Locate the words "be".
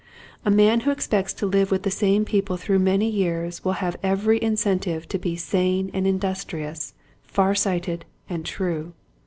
5.19-5.35